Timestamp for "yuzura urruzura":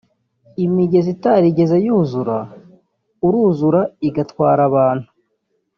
1.85-3.81